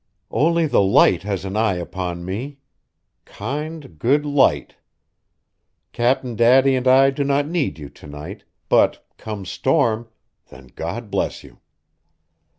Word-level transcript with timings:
"Only 0.31 0.65
the 0.65 0.81
Light 0.81 1.21
has 1.21 1.45
an 1.45 1.55
eye 1.55 1.75
upon 1.75 2.25
me! 2.25 2.57
Kind, 3.23 3.99
good 3.99 4.25
Light! 4.25 4.77
Cap'n 5.91 6.35
Daddy 6.35 6.73
and 6.73 6.87
I 6.87 7.11
do 7.11 7.23
not 7.23 7.45
need 7.47 7.77
you 7.77 7.87
to 7.87 8.07
night, 8.07 8.43
but, 8.67 9.07
come 9.19 9.45
storm, 9.45 10.09
then 10.49 10.71
God 10.75 11.11
bless 11.11 11.43
you!" 11.43 11.59